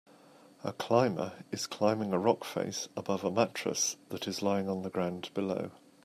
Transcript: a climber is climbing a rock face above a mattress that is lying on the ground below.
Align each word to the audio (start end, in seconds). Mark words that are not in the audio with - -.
a 0.63 0.73
climber 0.73 1.43
is 1.51 1.67
climbing 1.67 2.11
a 2.11 2.17
rock 2.17 2.43
face 2.43 2.89
above 2.97 3.23
a 3.23 3.29
mattress 3.29 3.97
that 4.09 4.27
is 4.27 4.41
lying 4.41 4.67
on 4.67 4.81
the 4.81 4.89
ground 4.89 5.29
below. 5.35 5.69